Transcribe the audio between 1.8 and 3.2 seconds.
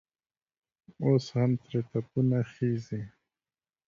تپونه خېژي.